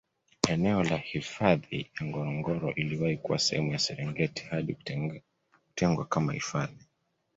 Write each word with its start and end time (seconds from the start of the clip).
Eneo 0.49 0.83
la 0.83 0.97
hifadhi 0.97 1.91
ya 1.99 2.05
Ngorongoro 2.05 2.71
liliwahi 2.71 3.17
kuwa 3.17 3.39
sehemu 3.39 3.71
ya 3.71 3.79
Serengeti 3.79 4.43
hadi 4.43 4.73
kutengwa 5.69 6.05
kama 6.05 6.33
hifadhi 6.33 6.85